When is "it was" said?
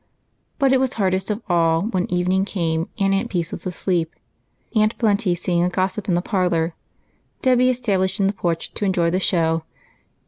0.73-0.93